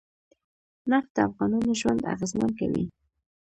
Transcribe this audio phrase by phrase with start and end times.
[0.91, 2.83] نفت د افغانانو ژوند اغېزمن کوي.